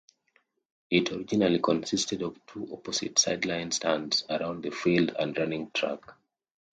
It 0.89 1.11
originally 1.11 1.59
consisted 1.59 2.23
of 2.23 2.35
two 2.47 2.67
opposite 2.73 3.19
sideline 3.19 3.69
stands 3.69 4.25
around 4.31 4.63
the 4.63 4.71
field 4.71 5.15
and 5.19 5.37
running 5.37 5.69
track. 5.75 5.99